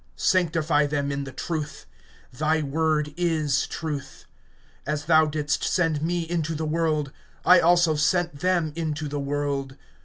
[0.17, 1.85] (17)Sanctify them in the truth;
[2.33, 4.25] thy word is truth.
[4.87, 7.11] (18)As thou didst send me into the world,
[7.45, 9.75] I also sent them into the world.